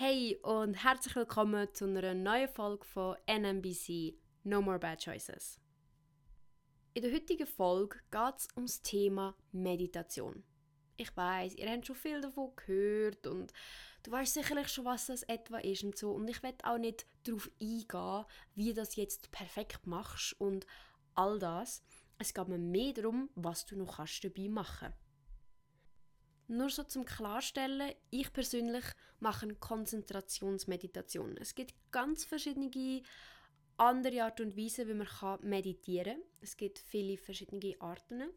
[0.00, 5.60] Hey und herzlich willkommen zu einer neuen Folge von NMBC No More Bad Choices.
[6.94, 10.44] In der heutigen Folge geht es ums Thema Meditation.
[10.98, 13.52] Ich weiß, ihr habt schon viel davon gehört und
[14.04, 16.12] du weißt sicherlich schon, was das etwa ist und so.
[16.12, 20.64] Und ich werde auch nicht darauf eingehen, wie das jetzt perfekt machst und
[21.16, 21.82] all das.
[22.18, 25.07] Es geht mir mehr darum, was du noch kannst dabei machen kannst.
[26.50, 28.84] Nur so zum Klarstellen, ich persönlich
[29.20, 31.36] mache Konzentrationsmeditation.
[31.36, 33.02] Es gibt ganz verschiedene
[33.76, 35.06] andere Art und Weise, wie man
[35.42, 36.22] meditieren kann.
[36.40, 38.30] Es gibt viele verschiedene Arten.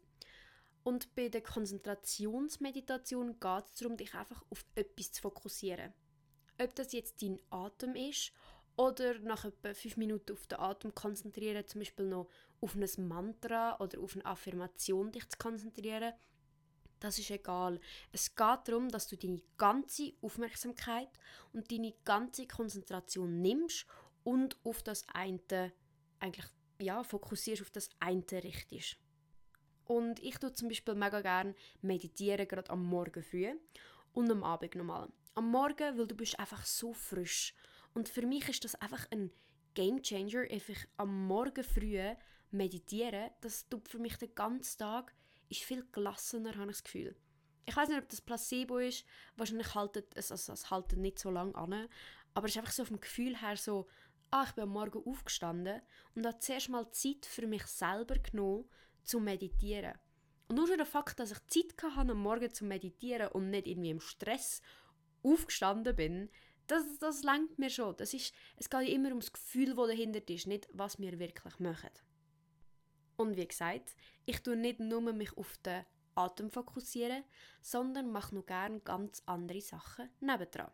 [0.84, 5.94] Und bei der Konzentrationsmeditation geht es darum, dich einfach auf etwas zu fokussieren.
[6.62, 8.34] Ob das jetzt dein Atem ist
[8.76, 12.28] oder nach etwa fünf Minuten auf den Atem konzentrieren, zum Beispiel noch
[12.60, 16.14] auf ein Mantra oder auf eine Affirmation dich zu konzentrieren
[17.02, 17.80] das ist egal.
[18.12, 21.10] Es geht darum, dass du deine ganze Aufmerksamkeit
[21.52, 23.86] und deine ganze Konzentration nimmst
[24.24, 25.74] und auf das eine
[26.20, 26.46] eigentlich
[26.80, 28.98] ja, fokussierst, auf das eine richtest.
[29.86, 33.52] Und ich tue zum Beispiel mega gerne meditieren, gerade am Morgen früh
[34.14, 35.10] und am Abend nochmal.
[35.34, 37.54] Am Morgen, weil du bist einfach so frisch.
[37.94, 39.32] Und für mich ist das einfach ein
[39.74, 42.00] Game Changer, einfach am Morgen früh
[42.52, 43.32] meditieren.
[43.42, 45.14] Das tut für mich den ganzen Tag
[45.52, 47.16] ist viel gelassener, habe ich das Gefühl.
[47.66, 49.06] Ich weiß nicht, ob das Placebo ist.
[49.36, 51.88] Wahrscheinlich haltet es, also es haltet nicht so lange an.
[52.34, 53.88] Aber es ist einfach so vom Gefühl her so,
[54.32, 55.82] ah, ich bin am Morgen aufgestanden
[56.16, 58.66] und habe zuerst mal Zeit für mich selber genommen,
[59.04, 59.94] zu meditieren.
[60.48, 63.68] Und nur schon der Fakt, dass ich Zeit hatte, am Morgen zu meditieren und nicht
[63.68, 64.62] irgendwie im Stress
[65.24, 66.30] aufgestanden bin,
[66.68, 67.96] das, das lenkt mir schon.
[67.98, 71.90] Das ist, es geht immer ums Gefühl, das dahinter ist, nicht was wir wirklich machen.
[73.22, 77.24] Und wie gesagt, ich tue nicht nur mich auf den Atem fokussieren,
[77.62, 80.72] sondern mache noch gerne ganz andere Sachen nebendran.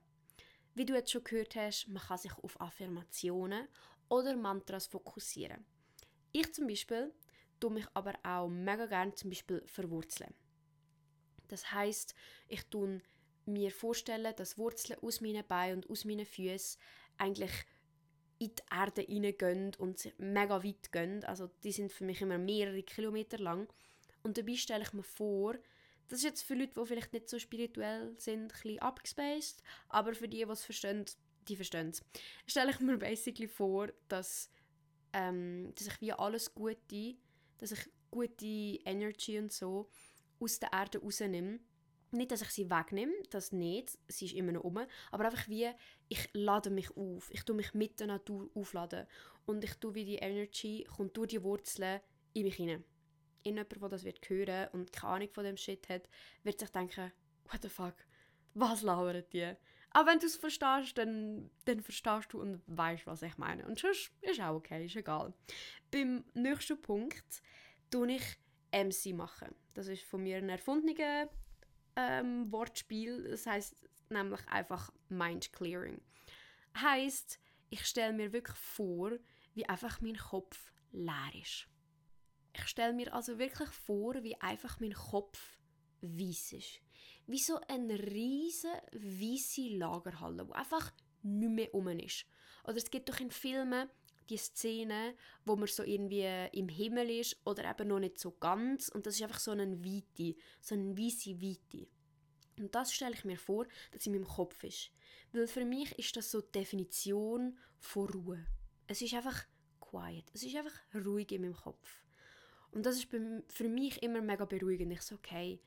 [0.73, 3.67] Wie du jetzt schon gehört hast, man kann sich auf Affirmationen
[4.07, 5.65] oder Mantras fokussieren.
[6.31, 7.13] Ich zum Beispiel
[7.59, 10.33] tue mich aber auch mega gerne zum Beispiel verwurzeln.
[11.49, 12.15] Das heißt,
[12.47, 13.01] ich tue
[13.45, 16.79] mir vorstellen, dass Wurzeln aus meinen Beinen und aus meinen Füßen
[17.17, 17.51] eigentlich
[18.39, 21.23] in die Erde reingehen und mega weit gehen.
[21.23, 23.67] Also die sind für mich immer mehrere Kilometer lang.
[24.23, 25.55] Und dabei stelle ich mir vor,
[26.07, 30.13] das ist jetzt für Leute, die vielleicht nicht so spirituell sind, ein bisschen abgespaced, aber
[30.13, 31.05] für die, die es verstehen,
[31.47, 32.03] die verstehen es.
[32.45, 34.49] Stelle ich mir basically vor, dass,
[35.13, 37.15] ähm, dass ich wie alles Gute,
[37.57, 38.45] dass ich gute
[38.85, 39.89] Energy und so
[40.39, 41.59] aus der Erde rausnehme
[42.17, 44.79] nicht, dass ich sie wegnehme, das nicht, sie ist immer noch um,
[45.11, 45.69] aber einfach wie,
[46.09, 49.07] ich lade mich auf, ich tue mich mit der Natur aufladen
[49.45, 52.01] und ich tue wie die Energy, kommt durch die Wurzeln
[52.33, 52.83] in mich hinein.
[53.43, 56.09] In jemand, der das wird hören und keine Ahnung von dem Shit hat,
[56.43, 57.11] wird sich denken,
[57.45, 57.95] what the fuck,
[58.53, 59.53] was lauert die?
[59.91, 63.65] Aber wenn du es verstehst, dann, dann verstehst du und weißt, was ich meine.
[63.65, 65.33] Und sonst ist auch okay, ist egal.
[65.91, 67.41] Beim nächsten Punkt
[67.89, 68.37] tue ich
[68.71, 69.55] MC machen.
[69.73, 71.29] Das ist von mir ein erfundener
[71.97, 73.23] ähm, Wortspiel.
[73.29, 75.99] Das heißt nämlich einfach Mind Clearing.
[76.79, 79.11] Heißt, ich stelle mir wirklich vor,
[79.53, 81.67] wie einfach mein Kopf leer ist.
[82.53, 85.57] Ich stelle mir also wirklich vor, wie einfach mein Kopf
[86.01, 86.79] weiß ist.
[87.25, 90.93] Wie so eine riesige weiße Lagerhalle, wo einfach
[91.23, 92.25] nicht mehr um ist.
[92.63, 93.89] Oder es gibt doch in Filmen
[94.29, 95.15] die Szene,
[95.45, 99.15] wo man so irgendwie im Himmel ist oder eben noch nicht so ganz und das
[99.15, 101.87] ist einfach so eine Weite, so eine weiße Weite.
[102.59, 104.91] Und das stelle ich mir vor, dass in meinem Kopf ist.
[105.31, 108.45] Weil für mich ist das so die Definition von Ruhe.
[108.87, 109.45] Es ist einfach
[109.79, 110.25] quiet.
[110.33, 112.03] Es ist einfach ruhig in meinem Kopf.
[112.71, 114.91] Und das ist für mich immer mega beruhigend.
[114.93, 115.61] Ich so, okay.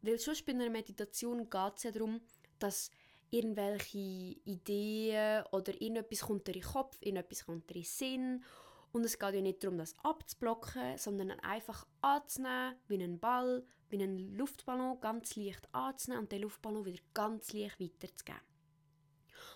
[0.00, 2.20] Weil sonst bei einer Meditation geht es ja darum,
[2.58, 2.90] dass
[3.32, 8.44] irgendwelche Ideen oder irgendetwas kommt in den Kopf, irgendetwas kommt in den Sinn.
[8.92, 14.02] Und es geht ja nicht darum, das abzublocken, sondern einfach anzunehmen, wie einen Ball, wie
[14.02, 18.42] einen Luftballon ganz leicht anzunehmen und den Luftballon wieder ganz leicht weiterzugeben.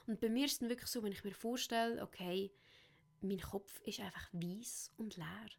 [0.06, 2.50] Und bei mir ist es wirklich so, wenn ich mir vorstelle, okay,
[3.20, 5.50] mein Kopf ist einfach weiß und leer.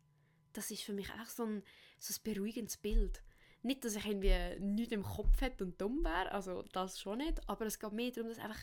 [0.54, 1.64] Das ist für mich auch so ein,
[2.00, 3.22] so ein beruhigendes Bild.
[3.68, 7.42] Nicht, dass ich irgendwie nichts im Kopf hätte und dumm wäre, also das schon nicht,
[7.50, 8.62] aber es geht mehr darum, dass einfach,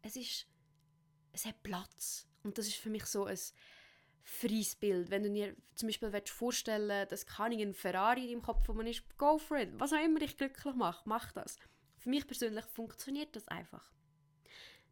[0.00, 0.46] es ist,
[1.32, 2.28] es hat Platz.
[2.44, 3.36] Und das ist für mich so ein
[4.22, 5.10] freies Bild.
[5.10, 8.86] Wenn du dir zum Beispiel vorstellen willst, dass keine ein Ferrari in deinem Kopf man
[8.86, 9.70] ist, go for it.
[9.78, 11.58] Was auch immer dich glücklich macht, mach das.
[11.98, 13.90] Für mich persönlich funktioniert das einfach.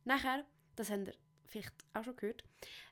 [0.02, 0.44] Nachher,
[0.74, 1.14] das habt ihr
[1.46, 2.42] vielleicht auch schon gehört,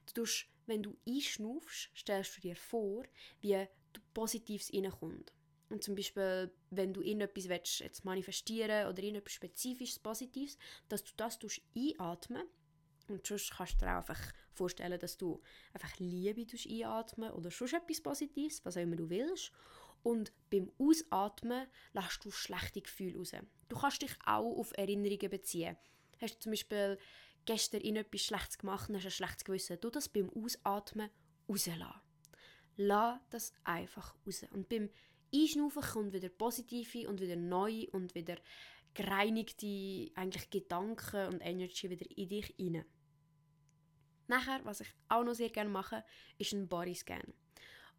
[0.06, 3.02] du tust, wenn du einschnaufst, stellst du dir vor,
[3.40, 5.32] wie du Positives reinkommt.
[5.70, 10.58] Und zum Beispiel, wenn du irgendetwas willst, jetzt manifestieren oder irgendetwas Spezifisches, Positives,
[10.88, 11.38] dass du das
[11.76, 12.42] einatmen
[13.10, 14.20] und sonst kannst du dir auch einfach
[14.52, 19.52] vorstellen, dass du einfach Liebe einatmen oder schon etwas Positives, was auch immer du willst.
[20.02, 23.32] Und beim Ausatmen lässt du schlechte Gefühle raus.
[23.68, 25.76] Du kannst dich auch auf Erinnerungen beziehen.
[26.20, 26.98] Hast du zum Beispiel
[27.44, 31.10] gestern in etwas Schlechtes gemacht und hast ein schlechtes Gewissen, du das beim Ausatmen
[31.48, 32.00] rauslassen.
[32.76, 34.44] Lass das einfach raus.
[34.52, 34.88] Und beim
[35.34, 38.36] Einschnaufen kommt wieder positive und wieder neue und wieder
[38.94, 42.84] gereinigte eigentlich Gedanken und Energy wieder in dich rein.
[44.26, 46.04] Nachher, was ich auch noch sehr gerne mache,
[46.38, 47.34] ist ein Bodyscan.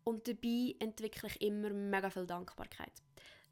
[0.03, 2.93] Und dabei entwickle ich immer mega viel Dankbarkeit.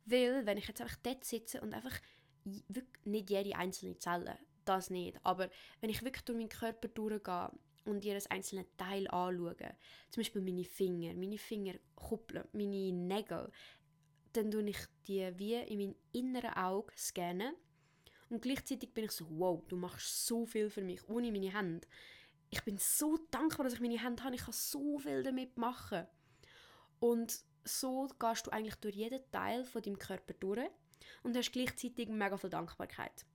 [0.05, 1.99] Weil, wenn ich jetzt einfach dort sitze und einfach
[2.43, 5.49] wirklich nicht jede einzelne Zelle, das nicht, aber
[5.81, 7.51] wenn ich wirklich durch meinen Körper durchgehe
[7.85, 9.55] und jedes einzelne Teil anschaue,
[10.09, 13.51] zum Beispiel meine Finger, meine Fingerkuppeln, meine Nägel,
[14.33, 14.77] dann tue ich
[15.07, 17.55] die wie in meinem inneren Auge scannen
[18.29, 21.87] und gleichzeitig bin ich so, wow, du machst so viel für mich, ohne meine Hände.
[22.51, 26.05] Ich bin so dankbar, dass ich meine Hände habe, ich kann so viel damit machen.
[26.99, 30.69] Und so gehst du eigentlich durch jeden Teil von deinem Körper durch
[31.23, 33.25] und hast gleichzeitig mega viel Dankbarkeit.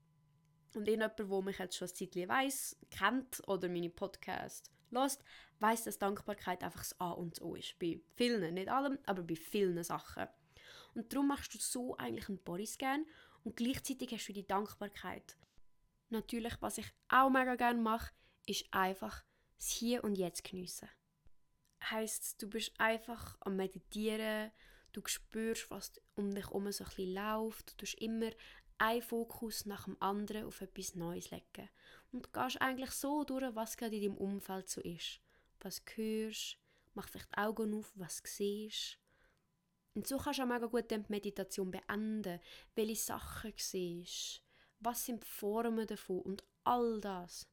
[0.75, 5.23] Und jemand, der mich jetzt schon ein Zeitchen weiss, kennt oder meine Podcasts lässt,
[5.61, 7.79] weiß, dass Dankbarkeit einfach das A und das O ist.
[7.79, 10.27] Bei vielen, nicht allem, aber bei vielen Sachen.
[10.95, 13.07] Und darum machst du so eigentlich einen Bodyscan
[13.43, 15.37] und gleichzeitig hast du die Dankbarkeit.
[16.11, 18.13] Natürlich, was ich auch mega gerne mache,
[18.47, 19.25] ist einfach
[19.57, 20.89] das Hier und Jetzt geniessen.
[21.83, 24.51] Heißt, du bist einfach am Meditieren,
[24.93, 28.31] du spürst, was um dich herum so ein bisschen läuft, du tust immer
[28.85, 31.71] einen Fokus nach dem anderen auf etwas Neues legen.
[32.13, 35.21] Und gehst eigentlich so durch, was gerade in deinem Umfeld so ist.
[35.61, 36.59] Was du hörst,
[36.93, 38.99] mach vielleicht die Augen auf, was du siehst.
[39.95, 42.41] Und so kannst du auch mega gut die Meditation beenden.
[42.75, 44.43] Welche Sachen siehst,
[44.81, 47.49] was sind die Formen davon und all das.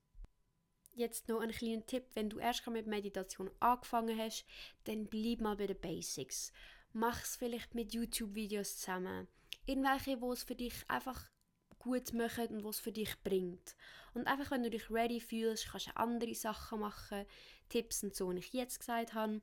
[0.94, 4.45] Jetzt noch ein kleiner Tipp, wenn du erst mit Meditation angefangen hast,
[4.83, 6.51] dann bleib mal bei den Basics.
[6.92, 9.30] Mach es vielleicht mit YouTube-Videos zusammen
[9.66, 11.30] irgendwelche, wo es für dich einfach
[11.80, 13.75] gut machen und was für dich bringt.
[14.13, 17.25] Und einfach, wenn du dich ready fühlst, kannst du andere Sachen machen,
[17.69, 19.42] Tipps und so, wie ich jetzt gesagt habe.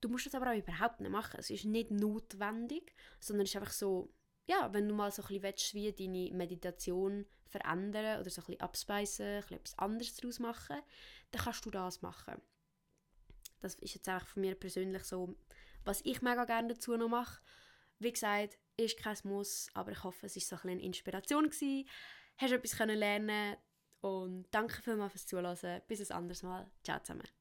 [0.00, 1.38] Du musst das aber auch überhaupt nicht machen.
[1.38, 4.12] Es ist nicht notwendig, sondern es ist einfach so,
[4.46, 8.46] ja, wenn du mal so ein bisschen willst, wie deine Meditation verändern oder so ein
[8.46, 10.76] bisschen abspeisen, ein bisschen etwas anderes daraus machen,
[11.30, 12.40] dann kannst du das machen.
[13.60, 15.36] Das ist jetzt einfach von mir persönlich so,
[15.84, 17.40] was ich mega gerne dazu noch mache.
[17.98, 21.88] Wie gesagt, ist kein Muss, aber ich hoffe, es war so ein eine Inspiration gewesen.
[22.36, 23.56] Hast du etwas lernen
[24.00, 25.82] und danke vielmals fürs Zuhören.
[25.88, 26.70] Bis ein anderes Mal.
[26.82, 27.39] Ciao zusammen.